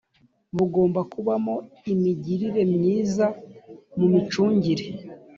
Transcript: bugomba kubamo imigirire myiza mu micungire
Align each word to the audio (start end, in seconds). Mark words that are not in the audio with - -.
bugomba 0.55 1.01
kubamo 1.11 1.55
imigirire 1.93 2.61
myiza 2.75 3.25
mu 3.97 4.07
micungire 4.13 4.85